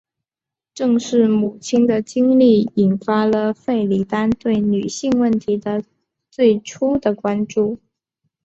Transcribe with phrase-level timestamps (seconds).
[0.73, 5.61] 正是母亲的经历引发了弗里丹对女性问题
[6.31, 7.77] 最初的关注。